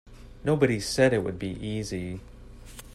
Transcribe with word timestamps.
Nobody 0.43 0.79
said 0.79 1.13
it 1.13 1.23
would 1.23 1.37
be 1.37 1.51
easy. 1.63 2.21